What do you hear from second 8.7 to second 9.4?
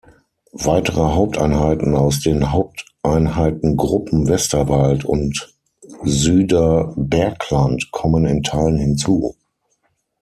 hinzu:.